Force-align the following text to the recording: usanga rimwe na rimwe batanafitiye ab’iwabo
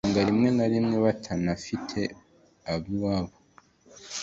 usanga 0.05 0.27
rimwe 0.29 0.49
na 0.57 0.65
rimwe 0.73 0.95
batanafitiye 1.05 2.05
ab’iwabo 2.73 3.35